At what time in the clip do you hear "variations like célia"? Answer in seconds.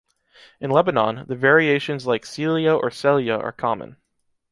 1.35-2.75